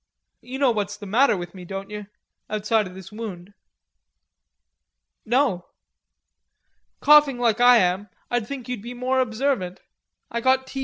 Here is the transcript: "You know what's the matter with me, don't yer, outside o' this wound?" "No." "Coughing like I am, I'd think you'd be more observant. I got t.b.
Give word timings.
"You 0.41 0.57
know 0.57 0.71
what's 0.71 0.97
the 0.97 1.05
matter 1.05 1.37
with 1.37 1.53
me, 1.53 1.63
don't 1.63 1.91
yer, 1.91 2.07
outside 2.49 2.87
o' 2.87 2.91
this 2.91 3.11
wound?" 3.11 3.53
"No." 5.27 5.67
"Coughing 7.01 7.37
like 7.37 7.61
I 7.61 7.77
am, 7.77 8.09
I'd 8.31 8.47
think 8.47 8.67
you'd 8.67 8.81
be 8.81 8.95
more 8.95 9.19
observant. 9.19 9.79
I 10.31 10.41
got 10.41 10.65
t.b. 10.65 10.79